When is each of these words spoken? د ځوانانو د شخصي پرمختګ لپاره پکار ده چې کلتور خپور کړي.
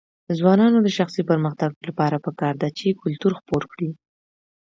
د 0.27 0.29
ځوانانو 0.39 0.77
د 0.83 0.87
شخصي 0.97 1.21
پرمختګ 1.29 1.71
لپاره 1.87 2.15
پکار 2.25 2.53
ده 2.61 2.67
چې 2.77 2.99
کلتور 3.01 3.33
خپور 3.39 3.63
کړي. 3.71 3.89